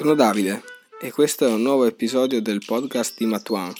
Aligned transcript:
Sono 0.00 0.14
Davide 0.14 0.62
e 0.98 1.12
questo 1.12 1.46
è 1.46 1.52
un 1.52 1.60
nuovo 1.60 1.84
episodio 1.84 2.40
del 2.40 2.62
podcast 2.64 3.18
di 3.18 3.26
Matuan. 3.26 3.70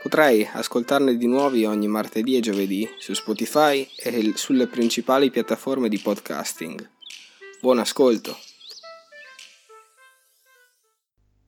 Potrai 0.00 0.48
ascoltarne 0.52 1.16
di 1.16 1.26
nuovi 1.26 1.64
ogni 1.64 1.88
martedì 1.88 2.36
e 2.36 2.40
giovedì 2.40 2.88
su 2.98 3.14
Spotify 3.14 3.84
e 3.96 4.34
sulle 4.36 4.68
principali 4.68 5.32
piattaforme 5.32 5.88
di 5.88 5.98
podcasting. 5.98 6.88
Buon 7.60 7.80
ascolto! 7.80 8.36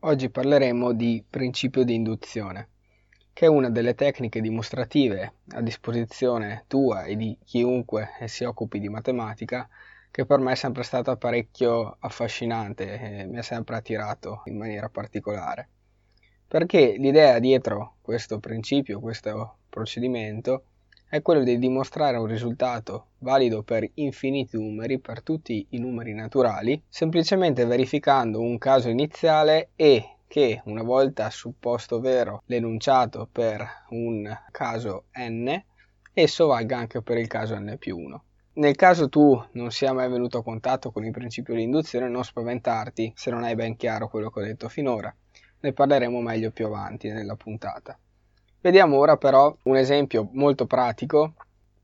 Oggi 0.01 0.31
parleremo 0.31 0.93
di 0.93 1.23
principio 1.31 1.85
di 1.85 1.95
induzione, 1.95 2.71
che 3.33 3.45
è 3.45 3.49
una 3.49 3.71
delle 3.71 3.95
tecniche 3.95 4.41
dimostrative 4.41 5.35
a 5.51 5.61
disposizione 5.61 6.65
tua 6.67 7.05
e 7.05 7.15
di 7.15 7.39
chiunque 7.45 8.09
si 8.25 8.43
occupi 8.43 8.81
di 8.81 8.89
matematica 8.89 9.69
che 10.17 10.25
per 10.25 10.39
me 10.39 10.53
è 10.53 10.55
sempre 10.55 10.83
stata 10.83 11.19
parecchio 11.19 11.95
affascinante 12.01 12.99
e 12.99 13.27
mi 13.27 13.37
ha 13.37 13.43
sempre 13.43 13.77
attirato 13.77 14.41
in 14.47 14.57
maniera 14.57 14.89
particolare. 14.89 15.69
Perché 16.49 16.95
l'idea 16.97 17.39
dietro 17.39 17.97
questo 18.01 18.39
principio, 18.39 18.99
questo 18.99 19.59
procedimento, 19.69 20.69
è 21.07 21.21
quello 21.21 21.43
di 21.43 21.59
dimostrare 21.59 22.17
un 22.17 22.25
risultato 22.25 23.09
valido 23.19 23.63
per 23.63 23.87
infiniti 23.93 24.57
numeri, 24.57 24.99
per 25.01 25.21
tutti 25.23 25.67
i 25.73 25.79
numeri 25.79 26.15
naturali, 26.15 26.83
semplicemente 26.89 27.67
verificando 27.67 28.41
un 28.41 28.57
caso 28.57 28.89
iniziale 28.89 29.73
e 29.77 30.21
che 30.27 30.63
una 30.65 30.83
volta 30.83 31.29
supposto 31.29 32.01
vero 32.01 32.43
l'enunciato 32.47 33.29
per 33.31 33.63
un 33.91 34.35
caso 34.51 35.09
n, 35.19 35.63
esso 36.15 36.47
valga 36.47 36.79
anche 36.79 37.03
per 37.03 37.19
il 37.19 37.27
caso 37.27 37.55
n 37.59 37.77
più 37.79 37.99
1. 37.99 38.25
Nel 38.57 38.75
caso 38.75 39.11
tu 39.11 39.39
non 39.53 39.71
sia 39.71 39.93
mai 39.93 40.09
venuto 40.09 40.39
a 40.39 40.43
contatto 40.43 40.91
con 40.91 41.05
il 41.05 41.13
principio 41.13 41.55
di 41.55 41.63
induzione, 41.63 42.09
non 42.09 42.25
spaventarti 42.25 43.13
se 43.15 43.31
non 43.31 43.45
hai 43.45 43.55
ben 43.55 43.77
chiaro 43.77 44.09
quello 44.09 44.31
che 44.31 44.41
ho 44.41 44.43
detto 44.43 44.71
finora. 44.71 45.15
Ne 45.61 45.73
parleremo 45.75 46.23
meglio 46.23 46.51
più 46.53 46.65
avanti 46.65 47.11
nella 47.11 47.37
puntata. 47.37 47.99
Vediamo 48.63 48.97
ora 48.97 49.19
però 49.19 49.55
un 49.65 49.77
esempio 49.77 50.31
molto 50.33 50.65
pratico 50.65 51.35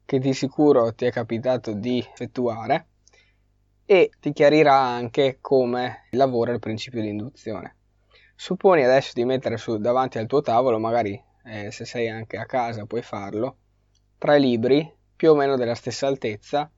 che 0.07 0.19
di 0.19 0.33
sicuro 0.33 0.95
ti 0.95 1.05
è 1.05 1.13
capitato 1.13 1.75
di 1.75 1.99
effettuare 1.99 2.87
e 3.85 4.11
ti 4.19 4.33
chiarirà 4.33 4.75
anche 4.75 5.39
come 5.43 6.07
lavora 6.13 6.53
il 6.53 6.59
principio 6.59 7.03
di 7.03 7.09
induzione. 7.09 7.77
Supponi 8.35 8.83
adesso 8.83 9.11
di 9.13 9.27
mettere 9.27 9.59
su, 9.59 9.77
davanti 9.77 10.17
al 10.17 10.27
tuo 10.27 10.41
tavolo, 10.41 10.79
magari 10.79 11.23
eh, 11.45 11.71
se 11.71 11.85
sei 11.85 12.09
anche 12.09 12.39
a 12.39 12.47
casa 12.47 12.87
puoi 12.87 13.03
farlo, 13.03 13.57
tre 14.17 14.39
libri 14.39 15.01
più 15.23 15.31
o 15.31 15.35
meno 15.37 15.57
della 15.57 15.77
stessa 15.77 16.09
altezza 16.09 16.69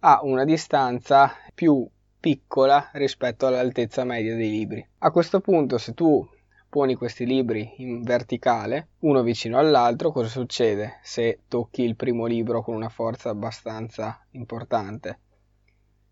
a 0.00 0.20
una 0.22 0.44
distanza 0.44 1.32
più 1.54 1.88
piccola 2.20 2.90
rispetto 2.92 3.46
all'altezza 3.46 4.04
media 4.04 4.36
dei 4.36 4.50
libri. 4.50 4.86
A 4.98 5.10
questo 5.10 5.40
punto 5.40 5.78
se 5.78 5.94
tu 5.94 6.22
poni 6.68 6.96
questi 6.96 7.24
libri 7.24 7.76
in 7.78 8.02
verticale, 8.02 8.88
uno 8.98 9.22
vicino 9.22 9.56
all'altro, 9.56 10.12
cosa 10.12 10.28
succede 10.28 10.98
se 11.02 11.44
tocchi 11.48 11.80
il 11.82 11.96
primo 11.96 12.26
libro 12.26 12.60
con 12.60 12.74
una 12.74 12.90
forza 12.90 13.30
abbastanza 13.30 14.22
importante? 14.32 15.20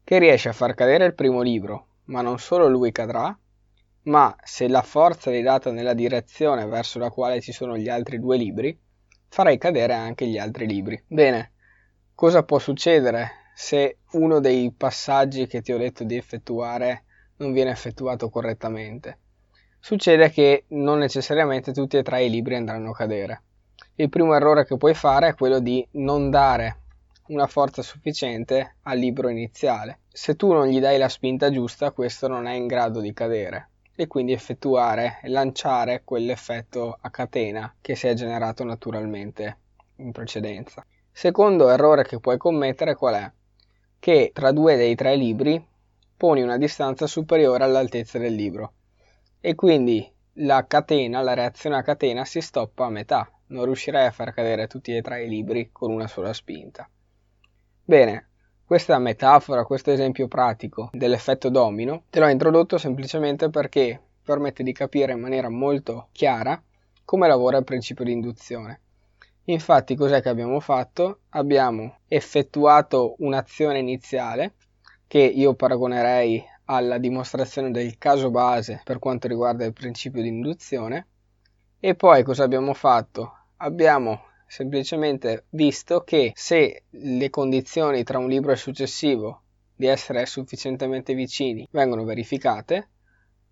Che 0.03 0.19
riesci 0.19 0.49
a 0.49 0.55
far 0.55 0.73
cadere 0.73 1.05
il 1.05 1.15
primo 1.15 1.43
libro, 1.43 1.89
ma 2.05 2.23
non 2.23 2.39
solo 2.39 2.69
lui 2.69 2.91
cadrà, 2.91 3.39
ma 4.05 4.35
se 4.43 4.67
la 4.67 4.81
forza 4.81 5.31
è 5.31 5.43
data 5.43 5.71
nella 5.71 5.93
direzione 5.93 6.65
verso 6.65 6.99
la 6.99 7.11
quale 7.11 7.43
ci 7.43 7.53
sono 7.53 7.77
gli 7.77 7.91
altri 7.91 8.19
due 8.19 8.39
libri, 8.39 8.81
farai 9.29 9.59
cadere 9.59 9.93
anche 9.93 10.27
gli 10.27 10.39
altri 10.39 10.67
libri. 10.67 11.05
Bene, 11.07 11.51
cosa 12.17 12.45
può 12.45 12.59
succedere 12.59 13.50
se 13.55 13.98
uno 14.12 14.41
dei 14.41 14.72
passaggi 14.72 15.47
che 15.47 15.61
ti 15.61 15.70
ho 15.70 15.77
detto 15.77 16.03
di 16.03 16.17
effettuare 16.17 17.05
non 17.36 17.53
viene 17.53 17.70
effettuato 17.70 18.31
correttamente? 18.31 19.19
Succede 19.78 20.31
che 20.31 20.64
non 20.69 20.98
necessariamente 20.98 21.75
tutti 21.75 21.98
e 21.98 22.03
tre 22.03 22.25
i 22.25 22.31
libri 22.31 22.55
andranno 22.55 22.92
a 22.92 22.95
cadere. 22.95 23.42
Il 23.96 24.08
primo 24.08 24.35
errore 24.35 24.64
che 24.64 24.79
puoi 24.79 24.95
fare 24.95 25.29
è 25.29 25.35
quello 25.35 25.58
di 25.58 25.86
non 25.92 26.30
dare 26.30 26.85
una 27.27 27.46
forza 27.46 27.83
sufficiente 27.83 28.77
al 28.85 28.96
libro 28.96 29.29
iniziale. 29.29 30.01
Se 30.08 30.36
tu 30.36 30.51
non 30.55 30.68
gli 30.68 30.80
dai 30.80 30.96
la 30.96 31.11
spinta 31.11 31.51
giusta, 31.51 31.91
questo 31.91 32.29
non 32.29 32.46
è 32.46 32.55
in 32.55 32.67
grado 32.67 33.01
di 33.01 33.12
cadere 33.12 33.73
e 33.95 34.07
quindi 34.07 34.33
effettuare 34.33 35.18
e 35.23 35.29
lanciare 35.29 36.01
quell'effetto 36.02 36.96
a 36.98 37.11
catena 37.11 37.74
che 37.79 37.95
si 37.95 38.07
è 38.07 38.14
generato 38.14 38.64
naturalmente 38.64 39.58
in 39.96 40.12
precedenza. 40.12 40.83
Secondo 41.19 41.71
errore 41.71 42.05
che 42.05 42.21
puoi 42.21 42.37
commettere 42.37 42.95
qual 42.95 43.15
è? 43.15 43.33
Che 43.99 44.33
tra 44.35 44.53
due 44.53 44.77
dei 44.77 44.95
tre 44.95 45.17
libri 45.17 45.67
poni 46.15 46.43
una 46.43 46.59
distanza 46.59 47.07
superiore 47.07 47.65
all'altezza 47.65 48.19
del 48.19 48.35
libro 48.35 48.75
e 49.41 49.55
quindi 49.55 50.07
la 50.35 50.67
catena, 50.67 51.23
la 51.23 51.33
reazione 51.33 51.77
a 51.77 51.83
catena 51.83 52.27
si 52.27 52.43
stoppa 52.43 52.85
a 52.85 52.91
metà, 52.91 53.33
non 53.47 53.65
riuscirai 53.65 54.05
a 54.05 54.11
far 54.11 54.35
cadere 54.35 54.67
tutti 54.67 54.95
e 54.95 55.01
tre 55.01 55.25
i 55.25 55.29
libri 55.31 55.71
con 55.73 55.91
una 55.91 56.07
sola 56.07 56.35
spinta. 56.35 56.87
Bene, 57.83 58.29
questa 58.67 58.98
metafora, 58.98 59.65
questo 59.65 59.93
esempio 59.93 60.29
pratico 60.29 60.91
dell'effetto 60.93 61.48
domino, 61.48 62.03
te 62.11 62.21
l'ho 62.21 62.29
introdotto 62.29 62.77
semplicemente 62.77 63.48
perché 63.48 63.98
permette 64.23 64.63
di 64.63 64.73
capire 64.73 65.13
in 65.15 65.21
maniera 65.21 65.48
molto 65.48 66.09
chiara 66.13 66.63
come 67.07 67.27
lavora 67.27 67.57
il 67.57 67.65
principio 67.65 68.05
di 68.05 68.13
induzione. 68.13 68.81
Infatti 69.48 69.95
cos'è 69.95 70.20
che 70.20 70.29
abbiamo 70.29 70.58
fatto? 70.58 71.20
Abbiamo 71.30 71.98
effettuato 72.08 73.14
un'azione 73.18 73.79
iniziale 73.79 74.55
che 75.07 75.20
io 75.20 75.55
paragonerei 75.55 76.42
alla 76.64 76.98
dimostrazione 76.98 77.70
del 77.70 77.96
caso 77.96 78.30
base 78.33 78.80
per 78.83 78.98
quanto 78.98 79.29
riguarda 79.29 79.64
il 79.64 79.73
principio 79.73 80.20
di 80.20 80.29
induzione 80.29 81.06
e 81.79 81.95
poi 81.95 82.24
cosa 82.24 82.42
abbiamo 82.42 82.74
fatto? 82.74 83.33
Abbiamo 83.58 84.23
semplicemente 84.48 85.45
visto 85.51 86.02
che 86.02 86.33
se 86.35 86.83
le 86.90 87.30
condizioni 87.30 88.02
tra 88.02 88.18
un 88.18 88.29
libro 88.29 88.51
e 88.51 88.56
successivo 88.56 89.42
di 89.77 89.86
essere 89.86 90.27
sufficientemente 90.27 91.14
vicini 91.14 91.68
vengono 91.70 92.02
verificate, 92.02 92.89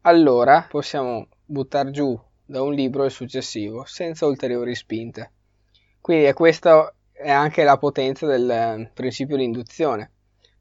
allora 0.00 0.66
possiamo 0.68 1.28
buttare 1.44 1.92
giù 1.92 2.20
da 2.44 2.62
un 2.62 2.72
libro 2.72 3.04
il 3.04 3.12
successivo 3.12 3.84
senza 3.84 4.26
ulteriori 4.26 4.74
spinte. 4.74 5.30
Quindi 6.04 6.30
questa 6.34 6.94
è 7.10 7.30
anche 7.30 7.64
la 7.64 7.78
potenza 7.78 8.26
del 8.26 8.50
eh, 8.50 8.90
principio 8.92 9.38
di 9.38 9.44
induzione, 9.44 10.10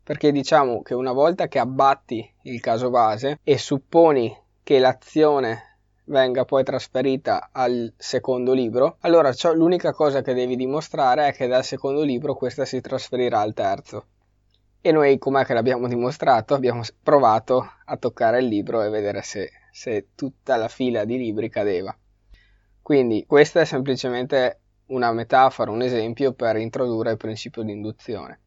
perché 0.01 0.31
diciamo 0.31 0.81
che 0.81 0.93
una 0.93 1.11
volta 1.11 1.49
che 1.49 1.59
abbatti 1.59 2.33
il 2.43 2.61
caso 2.61 2.89
base 2.89 3.39
e 3.43 3.57
supponi 3.57 4.33
che 4.63 4.79
l'azione 4.79 5.79
venga 6.05 6.45
poi 6.45 6.63
trasferita 6.63 7.49
al 7.51 7.93
secondo 7.97 8.53
libro, 8.53 8.95
allora 9.01 9.33
l'unica 9.53 9.91
cosa 9.91 10.21
che 10.21 10.33
devi 10.33 10.55
dimostrare 10.55 11.27
è 11.27 11.33
che 11.33 11.47
dal 11.47 11.65
secondo 11.65 12.03
libro 12.03 12.35
questa 12.35 12.63
si 12.63 12.79
trasferirà 12.79 13.41
al 13.41 13.53
terzo. 13.53 14.05
E 14.79 14.93
noi 14.93 15.17
com'è 15.17 15.43
che 15.43 15.53
l'abbiamo 15.53 15.89
dimostrato? 15.89 16.53
Abbiamo 16.53 16.83
provato 17.03 17.69
a 17.83 17.97
toccare 17.97 18.39
il 18.39 18.45
libro 18.45 18.81
e 18.81 18.87
vedere 18.87 19.21
se, 19.23 19.51
se 19.73 20.07
tutta 20.15 20.55
la 20.55 20.69
fila 20.69 21.03
di 21.03 21.17
libri 21.17 21.49
cadeva. 21.49 21.93
Quindi 22.81 23.25
questa 23.25 23.59
è 23.59 23.65
semplicemente 23.65 24.59
una 24.93 25.11
metafora, 25.11 25.71
un 25.71 25.81
esempio 25.81 26.33
per 26.33 26.55
introdurre 26.57 27.11
il 27.11 27.17
principio 27.17 27.63
di 27.63 27.71
induzione. 27.71 28.39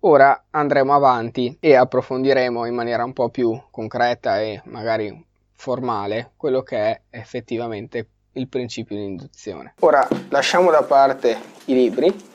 Ora 0.00 0.46
andremo 0.50 0.94
avanti 0.94 1.56
e 1.60 1.74
approfondiremo 1.74 2.64
in 2.64 2.74
maniera 2.74 3.04
un 3.04 3.12
po' 3.12 3.28
più 3.28 3.60
concreta 3.70 4.40
e 4.40 4.62
magari 4.64 5.26
formale 5.54 6.32
quello 6.36 6.62
che 6.62 6.78
è 6.78 7.00
effettivamente 7.10 8.08
il 8.32 8.48
principio 8.48 8.96
di 8.96 9.04
induzione. 9.04 9.74
Ora 9.80 10.08
lasciamo 10.30 10.70
da 10.70 10.82
parte 10.82 11.36
i 11.66 11.74
libri 11.74 12.28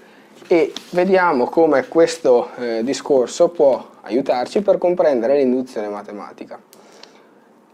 e 0.47 0.71
vediamo 0.91 1.45
come 1.45 1.87
questo 1.87 2.53
eh, 2.57 2.83
discorso 2.83 3.49
può 3.49 3.93
aiutarci 4.01 4.61
per 4.61 4.77
comprendere 4.77 5.37
l'induzione 5.37 5.87
matematica. 5.87 6.61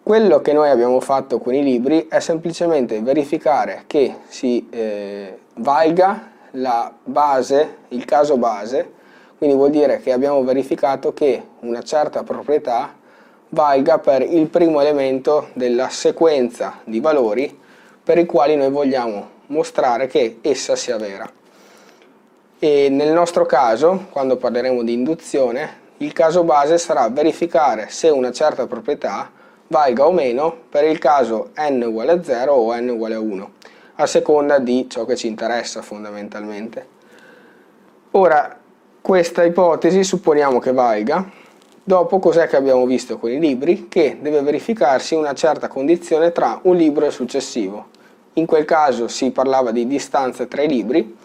Quello 0.03 0.39
che 0.39 0.53
noi 0.53 0.69
abbiamo 0.69 1.01
fatto 1.01 1.39
con 1.39 1.53
i 1.53 1.61
libri 1.61 2.07
è 2.07 2.19
semplicemente 2.21 3.01
verificare 3.01 3.83
che 3.87 4.15
si 4.29 4.67
eh, 4.71 5.37
valga 5.55 6.29
la 6.51 6.93
base, 7.03 7.77
il 7.89 8.05
caso 8.05 8.37
base, 8.37 8.91
quindi 9.37 9.55
vuol 9.55 9.71
dire 9.71 9.99
che 9.99 10.11
abbiamo 10.11 10.43
verificato 10.43 11.13
che 11.13 11.43
una 11.61 11.81
certa 11.81 12.23
proprietà 12.23 12.93
valga 13.49 13.99
per 13.99 14.21
il 14.21 14.47
primo 14.47 14.81
elemento 14.81 15.49
della 15.53 15.89
sequenza 15.89 16.79
di 16.83 16.99
valori 16.99 17.59
per 18.03 18.17
i 18.17 18.25
quali 18.25 18.55
noi 18.55 18.69
vogliamo 18.69 19.29
mostrare 19.47 20.07
che 20.07 20.39
essa 20.41 20.75
sia 20.75 20.97
vera. 20.97 21.29
E 22.59 22.89
nel 22.89 23.11
nostro 23.11 23.45
caso, 23.45 24.07
quando 24.11 24.37
parleremo 24.37 24.83
di 24.83 24.93
induzione, 24.93 25.79
il 25.97 26.13
caso 26.13 26.43
base 26.43 26.77
sarà 26.77 27.09
verificare 27.09 27.87
se 27.89 28.09
una 28.09 28.31
certa 28.31 28.67
proprietà 28.67 29.31
valga 29.67 30.05
o 30.05 30.11
meno 30.11 30.55
per 30.69 30.83
il 30.83 30.99
caso 30.99 31.49
n 31.55 31.81
uguale 31.81 32.11
a 32.11 32.23
0 32.23 32.53
o 32.53 32.75
n 32.75 32.89
uguale 32.89 33.15
a 33.15 33.19
1, 33.19 33.51
a 33.95 34.05
seconda 34.05 34.59
di 34.59 34.87
ciò 34.89 35.05
che 35.05 35.15
ci 35.15 35.27
interessa 35.27 35.81
fondamentalmente. 35.81 36.99
Ora, 38.11 38.57
questa 39.01 39.43
ipotesi 39.43 40.03
supponiamo 40.03 40.59
che 40.59 40.71
valga 40.71 41.39
Dopo 41.83 42.19
cos'è 42.19 42.47
che 42.47 42.57
abbiamo 42.57 42.85
visto 42.85 43.17
con 43.17 43.31
i 43.31 43.39
libri? 43.39 43.87
Che 43.89 44.19
deve 44.21 44.41
verificarsi 44.43 45.15
una 45.15 45.33
certa 45.33 45.67
condizione 45.67 46.31
tra 46.31 46.59
un 46.63 46.75
libro 46.75 47.05
e 47.05 47.07
il 47.07 47.13
successivo. 47.13 47.87
In 48.33 48.45
quel 48.45 48.65
caso 48.65 49.07
si 49.07 49.31
parlava 49.31 49.71
di 49.71 49.87
distanza 49.87 50.45
tra 50.45 50.61
i 50.61 50.67
libri. 50.67 51.17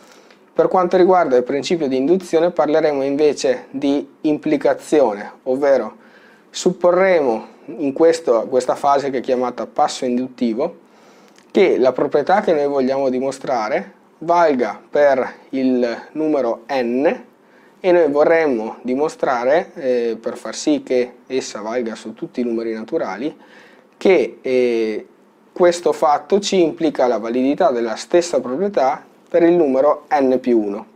Per 0.55 0.69
quanto 0.69 0.97
riguarda 0.97 1.37
il 1.37 1.43
principio 1.43 1.89
di 1.89 1.99
induzione 1.99 2.53
parleremo 2.53 3.03
invece 3.03 3.67
di 3.71 4.09
implicazione, 4.23 5.31
ovvero 5.43 5.97
supporremo 6.49 7.47
in 7.77 7.93
questo, 7.93 8.47
questa 8.49 8.77
fase 8.77 9.11
che 9.11 9.19
è 9.19 9.21
chiamata 9.21 9.67
passo 9.67 10.07
induttivo 10.07 10.85
che 11.51 11.79
la 11.79 11.93
proprietà 11.93 12.41
che 12.41 12.53
noi 12.53 12.67
vogliamo 12.67 13.09
dimostrare 13.09 13.93
valga 14.19 14.81
per 14.89 15.35
il 15.51 16.09
numero 16.13 16.65
n 16.69 17.25
e 17.79 17.93
noi 17.93 18.11
vorremmo 18.11 18.79
dimostrare, 18.83 19.73
eh, 19.75 20.19
per 20.21 20.37
far 20.37 20.55
sì 20.55 20.83
che 20.83 21.19
essa 21.27 21.61
valga 21.61 21.95
su 21.95 22.15
tutti 22.15 22.41
i 22.41 22.45
numeri 22.45 22.73
naturali, 22.73 23.37
che 23.97 24.39
eh, 24.41 25.07
questo 25.53 25.93
fatto 25.93 26.41
ci 26.41 26.61
implica 26.63 27.07
la 27.07 27.19
validità 27.19 27.71
della 27.71 27.97
stessa 27.97 28.41
proprietà 28.41 29.05
per 29.29 29.43
il 29.43 29.55
numero 29.55 30.07
n 30.11 30.39
più 30.41 30.61
1. 30.61 30.87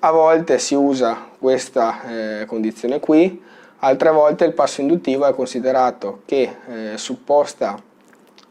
A 0.00 0.10
volte 0.10 0.58
si 0.58 0.74
usa 0.74 1.26
questa 1.38 2.40
eh, 2.40 2.44
condizione 2.46 3.00
qui, 3.00 3.42
altre 3.78 4.10
volte 4.10 4.44
il 4.44 4.52
passo 4.52 4.80
induttivo 4.80 5.26
è 5.26 5.34
considerato 5.34 6.22
che 6.24 6.56
eh, 6.66 6.98
supposta 6.98 7.80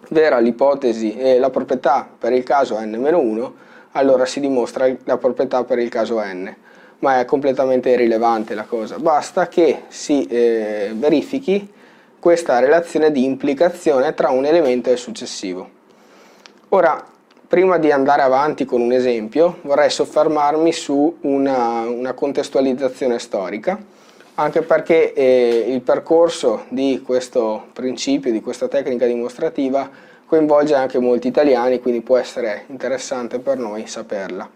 vera 0.10 0.40
l'ipotesi 0.40 1.16
e 1.16 1.40
la 1.40 1.50
proprietà 1.50 2.08
per 2.18 2.34
il 2.34 2.44
caso 2.44 2.80
n-1, 2.80 3.52
allora 3.92 4.26
si 4.26 4.40
dimostra 4.40 4.94
la 5.04 5.18
proprietà 5.18 5.64
per 5.64 5.80
il 5.80 5.90
caso 5.90 6.22
n. 6.22 6.54
Ma 7.00 7.20
è 7.20 7.26
completamente 7.26 7.90
irrilevante 7.90 8.56
la 8.56 8.64
cosa, 8.64 8.98
basta 8.98 9.48
che 9.48 9.84
si 9.88 10.26
eh, 10.26 10.92
verifichi 10.96 11.72
questa 12.20 12.60
relazione 12.60 13.12
di 13.12 13.24
implicazione 13.24 14.14
tra 14.14 14.30
un 14.30 14.46
elemento 14.46 14.90
e 14.90 14.94
il 14.94 14.98
successivo. 14.98 15.70
Ora, 16.70 17.06
prima 17.48 17.78
di 17.78 17.92
andare 17.92 18.24
avanti 18.24 18.66
con 18.66 18.82
un 18.82 18.92
esempio, 18.92 19.60
vorrei 19.62 19.90
soffermarmi 19.90 20.74
su 20.74 21.18
una, 21.22 21.82
una 21.88 22.14
contestualizzazione 22.14 23.20
storica, 23.20 23.80
anche 24.40 24.62
perché 24.62 25.14
eh, 25.14 25.66
il 25.68 25.82
percorso 25.82 26.66
di 26.70 27.02
questo 27.04 27.68
principio, 27.74 28.32
di 28.32 28.42
questa 28.42 28.68
tecnica 28.68 29.08
dimostrativa, 29.08 29.90
coinvolge 30.28 30.76
anche 30.76 31.00
molti 31.00 31.28
italiani, 31.28 31.80
quindi 31.80 32.02
può 32.02 32.18
essere 32.18 32.66
interessante 32.68 33.40
per 33.40 33.58
noi 33.58 33.88
saperla. 33.88 34.48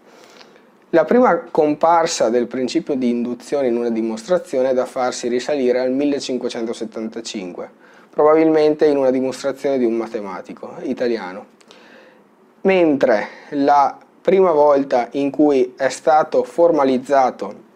La 0.90 1.04
prima 1.04 1.46
comparsa 1.50 2.28
del 2.28 2.46
principio 2.46 2.94
di 2.94 3.08
induzione 3.08 3.68
in 3.68 3.76
una 3.76 3.90
dimostrazione 3.90 4.70
è 4.70 4.74
da 4.74 4.84
farsi 4.84 5.26
risalire 5.26 5.80
al 5.80 5.90
1575, 5.90 7.70
probabilmente 8.10 8.86
in 8.86 8.98
una 8.98 9.10
dimostrazione 9.10 9.78
di 9.78 9.84
un 9.84 9.94
matematico 9.94 10.76
italiano. 10.82 11.46
Mentre 12.60 13.26
la 13.50 13.98
prima 14.20 14.52
volta 14.52 15.08
in 15.12 15.30
cui 15.32 15.74
è 15.76 15.88
stato 15.88 16.44
formalizzato, 16.44 17.70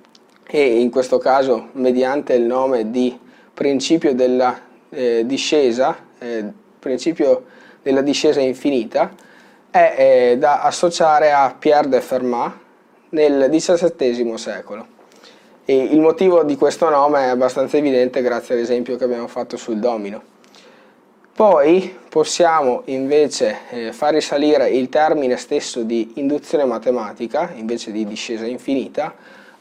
e 0.46 0.80
in 0.80 0.90
questo 0.90 1.18
caso 1.18 1.68
mediante 1.72 2.34
il 2.34 2.44
nome 2.44 2.90
di 2.90 3.18
principio 3.52 4.14
della 4.14 4.58
eh, 4.90 5.24
discesa, 5.26 5.96
eh, 6.18 6.44
principio 6.78 7.44
della 7.82 8.02
discesa 8.02 8.40
infinita, 8.40 9.12
è 9.70 9.94
eh, 9.96 10.38
da 10.38 10.62
associare 10.62 11.32
a 11.32 11.54
Pierre 11.58 11.88
de 11.88 12.00
Fermat, 12.00 12.52
nel 13.10 13.48
XVII 13.50 14.38
secolo. 14.38 14.94
E 15.64 15.76
il 15.76 16.00
motivo 16.00 16.44
di 16.44 16.56
questo 16.56 16.88
nome 16.88 17.24
è 17.24 17.28
abbastanza 17.28 17.76
evidente 17.76 18.22
grazie 18.22 18.54
all'esempio 18.54 18.96
che 18.96 19.04
abbiamo 19.04 19.26
fatto 19.26 19.56
sul 19.56 19.78
domino. 19.78 20.34
Poi 21.32 21.94
possiamo 22.08 22.82
invece 22.86 23.58
eh, 23.70 23.92
far 23.92 24.14
risalire 24.14 24.70
il 24.70 24.88
termine 24.88 25.36
stesso 25.36 25.82
di 25.82 26.12
induzione 26.14 26.64
matematica, 26.64 27.52
invece 27.54 27.92
di 27.92 28.06
discesa 28.06 28.46
infinita, 28.46 29.14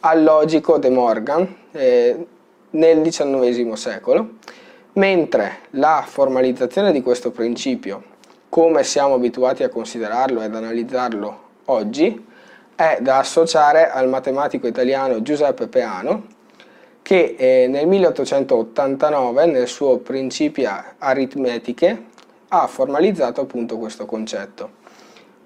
al 0.05 0.21
logico 0.21 0.77
De 0.77 0.89
Morgan 0.91 1.55
eh, 1.71 2.27
nel 2.71 3.01
XIX 3.01 3.71
secolo, 3.73 4.33
mentre 4.93 5.61
la 5.71 6.03
formalizzazione 6.05 6.91
di 6.91 7.01
questo 7.01 7.31
principio, 7.31 8.03
come 8.47 8.83
siamo 8.83 9.15
abituati 9.15 9.63
a 9.63 9.69
considerarlo 9.69 10.43
ed 10.43 10.53
analizzarlo 10.53 11.39
oggi, 11.65 12.23
è 12.75 12.99
da 13.01 13.17
associare 13.17 13.89
al 13.89 14.07
matematico 14.07 14.67
italiano 14.67 15.23
Giuseppe 15.23 15.67
Peano 15.67 16.33
che 17.01 17.35
eh, 17.37 17.67
nel 17.67 17.87
1889 17.87 19.45
nel 19.47 19.67
suo 19.67 19.97
Principia 19.97 20.95
aritmetiche 20.99 22.05
ha 22.49 22.67
formalizzato 22.67 23.41
appunto 23.41 23.77
questo 23.77 24.05
concetto. 24.05 24.83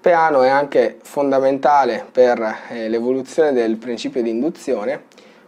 Peano 0.00 0.42
è 0.42 0.48
anche 0.48 0.96
fondamentale 1.02 2.06
per 2.10 2.40
eh, 2.70 2.88
l'evoluzione 2.88 3.52
del 3.52 3.76
principio 3.76 4.22
di 4.22 4.30
induzione 4.30 5.02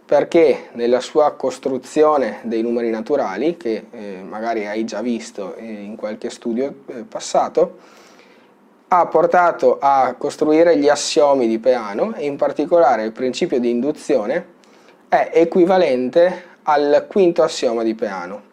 perché 0.05 0.69
nella 0.73 0.99
sua 0.99 1.31
costruzione 1.31 2.39
dei 2.43 2.61
numeri 2.61 2.91
naturali, 2.91 3.57
che 3.57 3.85
eh, 3.89 4.21
magari 4.21 4.67
hai 4.67 4.83
già 4.83 5.01
visto 5.01 5.55
eh, 5.55 5.63
in 5.65 5.95
qualche 5.95 6.29
studio 6.29 6.71
eh, 6.85 7.01
passato, 7.01 7.77
ha 8.89 9.07
portato 9.07 9.79
a 9.81 10.13
costruire 10.15 10.77
gli 10.77 10.87
assiomi 10.87 11.47
di 11.47 11.57
Peano 11.57 12.13
e 12.13 12.27
in 12.27 12.35
particolare 12.35 13.05
il 13.05 13.11
principio 13.11 13.59
di 13.59 13.71
induzione 13.71 14.45
è 15.09 15.31
equivalente 15.33 16.43
al 16.63 17.07
quinto 17.09 17.41
assioma 17.41 17.81
di 17.81 17.95
Peano. 17.95 18.51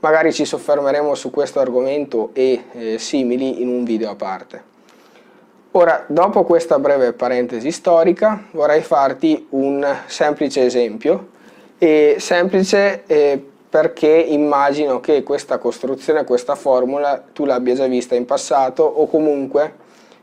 Magari 0.00 0.30
ci 0.30 0.44
soffermeremo 0.44 1.14
su 1.14 1.30
questo 1.30 1.58
argomento 1.58 2.30
e 2.34 2.64
eh, 2.72 2.98
simili 2.98 3.62
in 3.62 3.68
un 3.68 3.84
video 3.84 4.10
a 4.10 4.14
parte. 4.14 4.76
Ora, 5.78 6.02
dopo 6.08 6.42
questa 6.42 6.80
breve 6.80 7.12
parentesi 7.12 7.70
storica, 7.70 8.46
vorrei 8.50 8.82
farti 8.82 9.46
un 9.50 9.86
semplice 10.06 10.64
esempio, 10.64 11.28
e 11.78 12.16
semplice 12.18 13.04
eh, 13.06 13.40
perché 13.70 14.08
immagino 14.08 14.98
che 14.98 15.22
questa 15.22 15.58
costruzione, 15.58 16.24
questa 16.24 16.56
formula, 16.56 17.22
tu 17.32 17.44
l'abbia 17.44 17.74
già 17.74 17.86
vista 17.86 18.16
in 18.16 18.24
passato 18.24 18.82
o 18.82 19.06
comunque 19.06 19.72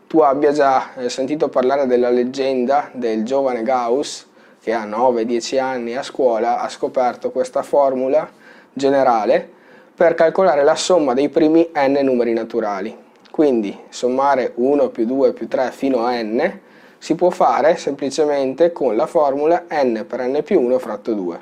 tu 0.07 0.19
abbia 0.19 0.52
già 0.52 0.94
eh, 0.96 1.07
sentito 1.07 1.48
parlare 1.48 1.88
della 1.88 2.10
leggenda 2.10 2.90
del 2.92 3.24
giovane 3.24 3.63
Gauss 3.63 4.25
che 4.62 4.74
a 4.74 4.86
9-10 4.86 5.58
anni 5.58 5.96
a 5.96 6.04
scuola 6.04 6.60
ha 6.60 6.68
scoperto 6.68 7.31
questa 7.31 7.63
formula 7.63 8.30
generale 8.74 9.50
per 9.96 10.16
calcolare 10.16 10.66
la 10.66 10.75
somma 10.75 11.13
dei 11.13 11.29
primi 11.29 11.70
n 11.74 11.98
numeri 12.03 12.34
naturali. 12.34 13.04
Quindi 13.36 13.77
sommare 13.89 14.54
1 14.56 14.88
più 14.92 15.04
2 15.04 15.34
più 15.34 15.50
3 15.50 15.72
fino 15.72 16.06
a 16.06 16.22
n 16.22 16.60
si 16.98 17.15
può 17.15 17.30
fare 17.32 17.75
semplicemente 17.75 18.72
con 18.72 18.96
la 18.96 19.08
formula 19.08 19.65
n 19.70 20.06
per 20.08 20.22
n 20.25 20.42
più 20.42 20.62
1 20.62 20.80
fratto 20.80 21.13
2. 21.13 21.39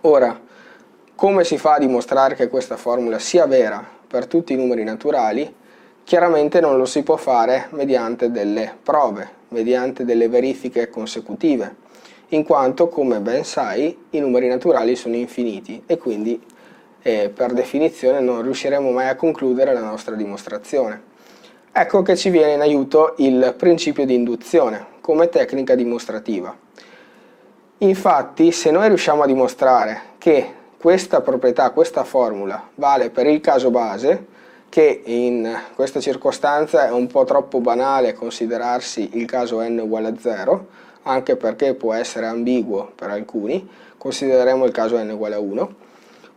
Ora, 0.00 0.40
come 1.14 1.44
si 1.44 1.56
fa 1.56 1.74
a 1.74 1.78
dimostrare 1.78 2.34
che 2.34 2.48
questa 2.48 2.76
formula 2.76 3.20
sia 3.20 3.46
vera 3.46 3.80
per 4.08 4.26
tutti 4.26 4.54
i 4.54 4.56
numeri 4.56 4.82
naturali? 4.82 5.54
Chiaramente 6.02 6.58
non 6.58 6.76
lo 6.76 6.84
si 6.84 7.04
può 7.04 7.14
fare 7.14 7.68
mediante 7.70 8.32
delle 8.32 8.76
prove, 8.82 9.28
mediante 9.50 10.04
delle 10.04 10.28
verifiche 10.28 10.90
consecutive, 10.90 11.76
in 12.30 12.44
quanto, 12.44 12.88
come 12.88 13.20
ben 13.20 13.44
sai, 13.44 13.96
i 14.10 14.18
numeri 14.18 14.48
naturali 14.48 14.96
sono 14.96 15.14
infiniti 15.14 15.84
e 15.86 15.96
quindi 15.96 16.42
eh, 17.02 17.30
per 17.34 17.52
definizione 17.52 18.20
non 18.20 18.42
riusciremo 18.42 18.90
mai 18.90 19.08
a 19.08 19.16
concludere 19.16 19.72
la 19.72 19.80
nostra 19.82 20.14
dimostrazione. 20.14 21.10
Ecco 21.72 22.02
che 22.02 22.16
ci 22.16 22.30
viene 22.30 22.52
in 22.52 22.60
aiuto 22.60 23.14
il 23.18 23.54
principio 23.56 24.04
di 24.04 24.14
induzione 24.14 24.86
come 25.00 25.28
tecnica 25.28 25.74
dimostrativa. 25.74 26.54
Infatti, 27.78 28.52
se 28.52 28.70
noi 28.70 28.88
riusciamo 28.88 29.22
a 29.22 29.26
dimostrare 29.26 30.00
che 30.18 30.60
questa 30.78 31.20
proprietà, 31.20 31.70
questa 31.70 32.04
formula 32.04 32.68
vale 32.74 33.10
per 33.10 33.26
il 33.26 33.40
caso 33.40 33.70
base, 33.70 34.26
che 34.68 35.02
in 35.04 35.54
questa 35.74 36.00
circostanza 36.00 36.86
è 36.86 36.90
un 36.90 37.06
po' 37.06 37.24
troppo 37.24 37.60
banale 37.60 38.14
considerarsi 38.14 39.10
il 39.14 39.26
caso 39.26 39.60
n 39.60 39.78
uguale 39.78 40.08
a 40.08 40.14
0, 40.18 40.66
anche 41.02 41.36
perché 41.36 41.74
può 41.74 41.92
essere 41.92 42.26
ambiguo 42.26 42.92
per 42.94 43.10
alcuni, 43.10 43.68
considereremo 43.98 44.64
il 44.64 44.72
caso 44.72 44.96
n 45.02 45.10
uguale 45.10 45.34
a 45.34 45.40
1. 45.40 45.74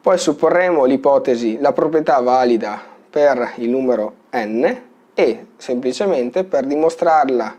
Poi 0.05 0.19
supporremo 0.19 0.85
l'ipotesi, 0.85 1.57
la 1.59 1.73
proprietà 1.73 2.19
valida 2.19 2.79
per 3.09 3.53
il 3.55 3.71
numero 3.71 4.13
n 4.33 4.81
e 5.15 5.45
semplicemente 5.57 6.43
per 6.43 6.65
dimostrarla, 6.65 7.55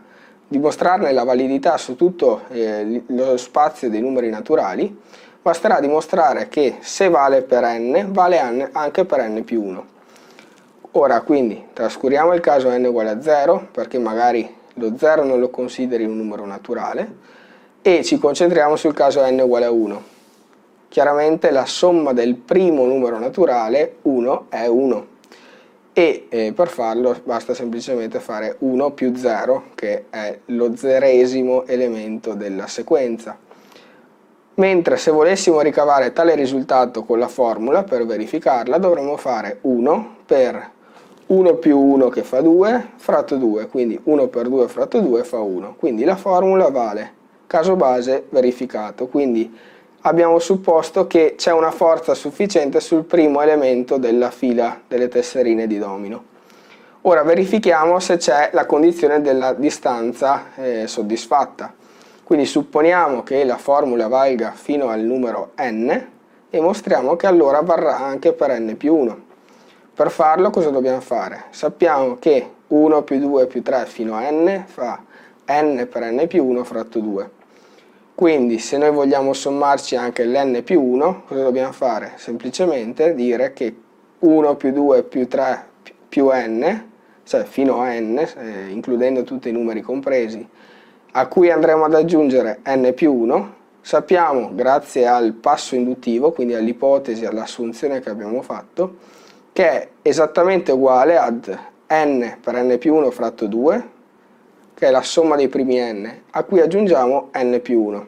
dimostrarne 0.47 1.11
la 1.11 1.25
validità 1.25 1.75
su 1.75 1.97
tutto 1.97 2.43
eh, 2.47 3.03
lo 3.07 3.35
spazio 3.35 3.89
dei 3.89 3.99
numeri 3.99 4.29
naturali, 4.29 4.97
basterà 5.41 5.81
dimostrare 5.81 6.47
che 6.47 6.77
se 6.79 7.09
vale 7.09 7.41
per 7.41 7.65
n, 7.65 8.13
vale 8.13 8.39
anche 8.71 9.03
per 9.03 9.27
n 9.27 9.43
più 9.43 9.61
1. 9.63 9.85
Ora 10.91 11.19
quindi 11.23 11.65
trascuriamo 11.73 12.33
il 12.33 12.39
caso 12.39 12.69
n 12.69 12.85
uguale 12.85 13.09
a 13.09 13.21
0 13.21 13.67
perché 13.73 13.99
magari 13.99 14.49
lo 14.75 14.93
0 14.97 15.25
non 15.25 15.41
lo 15.41 15.49
consideri 15.49 16.05
un 16.05 16.15
numero 16.15 16.45
naturale 16.45 17.13
e 17.81 18.05
ci 18.05 18.17
concentriamo 18.17 18.77
sul 18.77 18.93
caso 18.93 19.21
n 19.29 19.37
uguale 19.37 19.65
a 19.65 19.71
1. 19.71 20.15
Chiaramente 20.97 21.51
la 21.51 21.67
somma 21.67 22.11
del 22.11 22.33
primo 22.33 22.85
numero 22.85 23.19
naturale 23.19 23.97
1 24.01 24.45
è 24.49 24.65
1 24.65 25.07
e 25.93 26.25
eh, 26.27 26.53
per 26.55 26.69
farlo 26.69 27.15
basta 27.23 27.53
semplicemente 27.53 28.19
fare 28.19 28.55
1 28.57 28.91
più 28.93 29.15
0 29.15 29.65
che 29.75 30.05
è 30.09 30.39
lo 30.45 30.75
zeresimo 30.75 31.67
elemento 31.67 32.33
della 32.33 32.65
sequenza. 32.65 33.37
Mentre 34.55 34.97
se 34.97 35.11
volessimo 35.11 35.61
ricavare 35.61 36.13
tale 36.13 36.33
risultato 36.33 37.03
con 37.03 37.19
la 37.19 37.27
formula 37.27 37.83
per 37.83 38.03
verificarla 38.03 38.79
dovremmo 38.79 39.17
fare 39.17 39.59
1 39.61 40.15
per 40.25 40.71
1 41.27 41.53
più 41.57 41.77
1 41.79 42.09
che 42.09 42.23
fa 42.23 42.41
2 42.41 42.93
fratto 42.95 43.35
2 43.35 43.67
quindi 43.67 43.99
1 44.01 44.27
per 44.29 44.47
2 44.47 44.67
fratto 44.67 44.99
2 44.99 45.23
fa 45.23 45.41
1 45.41 45.75
quindi 45.77 46.03
la 46.05 46.15
formula 46.15 46.71
vale 46.71 47.17
caso 47.47 47.75
base 47.75 48.25
verificato. 48.29 49.07
Quindi 49.07 49.51
abbiamo 50.01 50.39
supposto 50.39 51.07
che 51.07 51.35
c'è 51.37 51.51
una 51.51 51.71
forza 51.71 52.13
sufficiente 52.13 52.79
sul 52.79 53.03
primo 53.03 53.41
elemento 53.41 53.97
della 53.97 54.31
fila 54.31 54.81
delle 54.87 55.07
tesserine 55.07 55.67
di 55.67 55.77
domino 55.77 56.23
ora 57.01 57.23
verifichiamo 57.23 57.99
se 57.99 58.17
c'è 58.17 58.49
la 58.53 58.65
condizione 58.65 59.21
della 59.21 59.53
distanza 59.53 60.55
eh, 60.55 60.87
soddisfatta 60.87 61.73
quindi 62.27 62.45
supponiamo 62.45 63.23
che 63.23 63.45
la 63.45 63.55
formula 63.55 64.09
valga 64.09 64.51
fino 64.51 64.89
al 64.89 64.99
numero 64.99 65.51
n 65.61 66.07
e 66.49 66.59
mostriamo 66.59 67.15
che 67.15 67.25
allora 67.25 67.61
varrà 67.61 67.99
anche 67.99 68.33
per 68.33 68.51
n 68.59 68.75
più 68.75 68.95
1. 68.95 69.25
Per 69.93 70.11
farlo 70.11 70.49
cosa 70.49 70.69
dobbiamo 70.69 70.99
fare? 70.99 71.45
Sappiamo 71.51 72.17
che 72.19 72.51
1 72.67 73.01
più 73.03 73.19
2 73.19 73.47
più 73.47 73.63
3 73.63 73.85
fino 73.85 74.15
a 74.15 74.29
n 74.29 74.63
fa 74.65 75.01
n 75.45 75.87
per 75.89 76.11
n 76.11 76.27
più 76.27 76.45
1 76.45 76.63
fratto 76.65 76.99
2. 76.99 77.29
Quindi 78.17 78.57
se 78.57 78.79
noi 78.79 78.89
vogliamo 78.89 79.31
sommarci 79.31 79.95
anche 79.95 80.25
l'n 80.25 80.63
più 80.63 80.81
1, 80.81 81.25
cosa 81.27 81.43
dobbiamo 81.43 81.71
fare? 81.71 82.13
Semplicemente 82.15 83.13
dire 83.13 83.53
che 83.53 83.75
1 84.17 84.55
più 84.55 84.71
2 84.71 85.03
più 85.03 85.27
3 85.27 85.65
più 86.09 86.29
n, 86.31 86.83
cioè 87.23 87.43
fino 87.43 87.77
a 87.79 87.93
n, 87.93 88.17
eh, 88.17 88.69
includendo 88.69 89.23
tutti 89.23 89.49
i 89.49 89.51
numeri 89.51 89.81
compresi, 89.81 90.43
a 91.11 91.27
cui 91.27 91.51
andremo 91.51 91.83
ad 91.85 91.93
aggiungere 91.93 92.61
n 92.65 92.91
più 92.95 93.13
1, 93.13 93.53
sappiamo 93.81 94.49
grazie 94.55 95.05
al 95.05 95.33
passo 95.33 95.75
induttivo, 95.75 96.31
quindi 96.31 96.55
all'ipotesi, 96.55 97.23
all'assunzione 97.23 97.99
che 97.99 98.09
abbiamo 98.09 98.41
fatto, 98.41 98.95
che 99.53 99.69
è 99.69 99.87
esattamente 100.01 100.71
uguale 100.71 101.17
ad 101.17 101.55
n 101.87 102.37
per 102.41 102.63
n 102.63 102.79
più 102.79 102.95
1 102.95 103.11
fratto 103.11 103.45
2, 103.45 103.89
che 104.77 104.85
è 104.85 104.91
la 104.91 105.01
somma 105.01 105.35
dei 105.35 105.47
primi 105.47 105.79
n, 105.79 106.07
a 106.29 106.43
cui 106.43 106.59
aggiungiamo 106.59 107.31
n 107.33 107.59
più 107.63 107.81
1. 107.81 108.07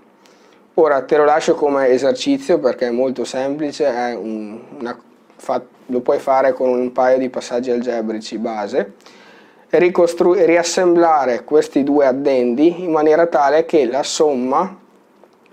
Ora 0.76 1.02
te 1.02 1.18
lo 1.18 1.26
lascio 1.26 1.56
come 1.56 1.88
esercizio 1.88 2.60
perché 2.60 2.90
è 2.90 2.92
molto 2.92 3.26
semplice, 3.26 3.88
è 3.88 4.14
un, 4.14 4.60
una, 4.78 4.96
fa, 5.36 5.60
lo 5.88 6.00
puoi 6.02 6.20
fare 6.20 6.54
con 6.54 6.70
un 6.70 6.92
paio 6.92 7.18
di 7.18 7.28
passaggi 7.30 7.72
algebrici 7.72 8.38
base 8.38 8.94
e 9.68 9.92
riassemblare 10.46 11.44
questi 11.44 11.84
due 11.84 12.06
addendi 12.06 12.84
in 12.84 12.92
maniera 12.92 13.26
tale 13.26 13.66
che 13.66 13.88
la 13.88 14.04
somma 14.04 14.78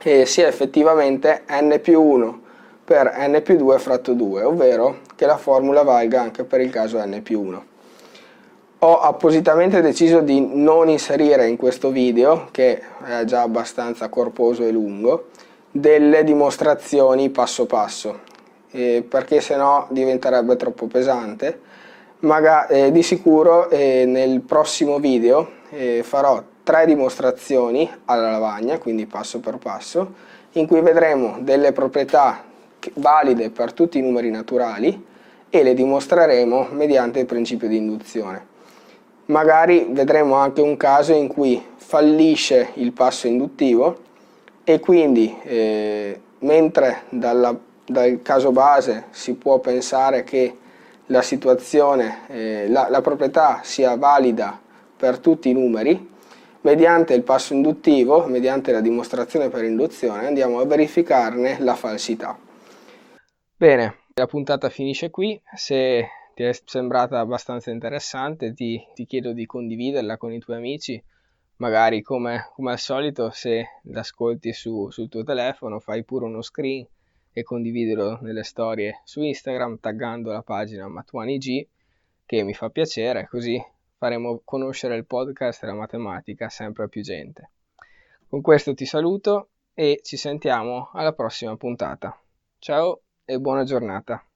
eh, 0.03 0.27
sia 0.27 0.47
effettivamente 0.47 1.45
n 1.49 1.79
più 1.81 1.99
1 1.99 2.41
per 2.85 3.15
n 3.27 3.41
più 3.43 3.57
2 3.57 3.79
fratto 3.79 4.13
2, 4.13 4.43
ovvero 4.43 4.99
che 5.17 5.25
la 5.25 5.39
formula 5.39 5.83
valga 5.83 6.21
anche 6.21 6.45
per 6.45 6.61
il 6.61 6.69
caso 6.69 7.03
n 7.03 7.23
più 7.23 7.41
1. 7.41 7.65
Ho 8.81 9.01
appositamente 9.01 9.81
deciso 9.81 10.21
di 10.21 10.41
non 10.41 10.89
inserire 10.89 11.49
in 11.49 11.57
questo 11.57 11.91
video, 11.91 12.49
che 12.51 12.81
è 13.05 13.25
già 13.25 13.43
abbastanza 13.43 14.09
corposo 14.09 14.65
e 14.65 14.71
lungo, 14.71 15.29
delle 15.71 16.25
dimostrazioni 16.25 17.31
passo 17.31 17.67
passo, 17.67 18.21
eh, 18.71 19.05
perché 19.09 19.41
sennò 19.41 19.87
diventerebbe 19.91 20.57
troppo 20.57 20.87
pesante 20.87 21.61
Maga, 22.21 22.67
eh, 22.67 22.91
di 22.93 23.03
sicuro 23.03 23.69
eh, 23.69 24.05
nel 24.07 24.41
prossimo 24.41 24.99
video 24.99 25.51
eh, 25.69 26.03
farò 26.03 26.43
tre 26.63 26.87
dimostrazioni 26.87 27.89
alla 28.07 28.31
lavagna, 28.31 28.79
quindi 28.79 29.05
passo 29.05 29.39
per 29.39 29.59
passo, 29.59 30.15
in 30.53 30.67
cui 30.67 30.81
vedremo 30.81 31.37
delle 31.41 31.73
proprietà 31.73 32.43
valide 32.95 33.51
per 33.51 33.75
tutti 33.75 33.99
i 33.99 34.01
numeri 34.01 34.31
naturali 34.31 35.05
e 35.51 35.63
le 35.63 35.75
dimostreremo 35.75 36.69
mediante 36.71 37.19
il 37.19 37.27
principio 37.27 37.69
di 37.69 37.77
induzione. 37.77 38.55
Magari 39.27 39.89
vedremo 39.91 40.35
anche 40.35 40.61
un 40.61 40.77
caso 40.77 41.13
in 41.13 41.27
cui 41.27 41.65
fallisce 41.77 42.71
il 42.75 42.93
passo 42.93 43.27
induttivo 43.27 43.99
e 44.63 44.79
quindi 44.81 45.37
eh, 45.43 46.21
mentre 46.41 47.03
dalla, 47.09 47.57
dal 47.85 48.21
caso 48.23 48.53
base 48.53 49.07
si 49.11 49.35
può 49.35 49.59
pensare 49.59 50.25
che 50.25 50.57
la 51.07 51.23
situazione, 51.23 52.21
eh, 52.29 52.69
la, 52.69 52.89
la 52.89 53.01
proprietà 53.01 53.61
sia 53.63 53.97
valida 53.97 54.61
per 54.97 55.19
tutti 55.19 55.49
i 55.49 55.53
numeri, 55.53 56.15
mediante 56.63 57.15
il 57.15 57.23
passo 57.23 57.55
induttivo, 57.55 58.27
mediante 58.27 58.73
la 58.73 58.81
dimostrazione 58.81 59.49
per 59.49 59.65
induzione, 59.65 60.27
andiamo 60.27 60.59
a 60.59 60.67
verificarne 60.67 61.59
la 61.61 61.75
falsità. 61.75 62.37
Bene, 63.57 63.99
la 64.15 64.27
puntata 64.27 64.69
finisce 64.69 65.11
qui. 65.11 65.41
Se 65.55 66.09
ti 66.37 66.43
è 66.43 66.53
sembrata 66.53 67.19
abbastanza 67.19 67.71
interessante, 67.71 68.53
ti, 68.53 68.79
ti 68.93 69.07
chiedo 69.07 69.33
di 69.33 69.47
condividerla 69.47 70.19
con 70.19 70.35
i 70.35 70.39
tuoi 70.39 70.59
amici. 70.59 71.03
Magari 71.57 72.03
come, 72.03 72.51
come 72.55 72.73
al 72.73 72.79
solito, 72.79 73.31
se 73.31 73.81
l'ascolti 73.85 74.53
su, 74.53 74.91
sul 74.91 75.09
tuo 75.09 75.23
telefono, 75.23 75.81
fai 75.81 76.05
pure 76.05 76.27
uno 76.27 76.43
screen 76.43 76.87
e 77.33 77.43
condividilo 77.43 78.19
nelle 78.21 78.43
storie 78.43 79.01
su 79.05 79.23
Instagram 79.23 79.79
taggando 79.81 80.31
la 80.31 80.43
pagina 80.43 80.87
MatuaniG 80.89 81.67
che 82.27 82.43
mi 82.43 82.53
fa 82.53 82.69
piacere, 82.69 83.27
così 83.29 83.59
faremo 83.97 84.43
conoscere 84.45 84.95
il 84.95 85.07
podcast 85.07 85.63
e 85.63 85.69
la 85.69 85.73
matematica 85.73 86.51
sempre 86.51 86.85
a 86.85 86.89
più 86.89 87.01
gente. 87.01 87.51
Con 88.29 88.43
questo 88.43 88.75
ti 88.75 88.85
saluto 88.85 89.49
e 89.73 90.01
ci 90.03 90.19
sentiamo 90.19 90.91
alla 90.93 91.15
prossima 91.15 91.57
puntata. 91.57 92.15
Ciao 92.59 93.01
e 93.25 93.39
buona 93.39 93.65
giornata. 93.65 94.27